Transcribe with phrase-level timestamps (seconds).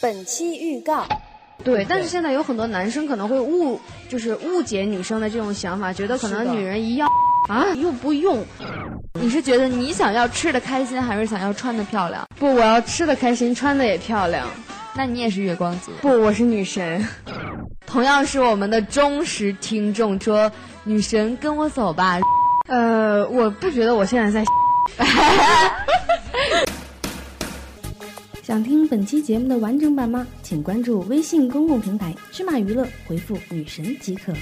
[0.00, 1.06] 本期预告。
[1.64, 3.80] 对，但是现在有很多男生可能会误，
[4.10, 7.08] 就是误解女生的这种想法，觉得可能女人一样
[7.48, 8.44] 啊又不用。
[9.20, 12.26] 你是觉得你想要吃的开心，还是想要穿的漂亮？
[12.38, 14.48] 不，我要吃的开心，穿的也漂亮。
[14.96, 15.90] 那你也是月光族？
[16.00, 17.06] 不，我是女神。
[17.86, 20.50] 同样是我们的忠实听众，说
[20.84, 22.18] 女神跟我走吧。
[22.68, 24.44] 呃，我不觉得我现在在。
[28.42, 30.26] 想听本期节目的完整版吗？
[30.42, 34.34] 请关注微信公共平台“芝麻娱乐”，回复“女神”即可。